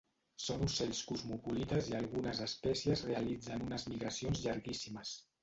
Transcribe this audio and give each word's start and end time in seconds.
Són 0.43 0.61
ocells 0.67 1.01
cosmopolites 1.09 1.89
i 1.91 1.97
algunes 1.99 2.41
espècies 2.47 3.05
realitzen 3.11 3.67
unes 3.69 3.87
migracions 3.93 4.43
llarguíssimes. 4.49 5.15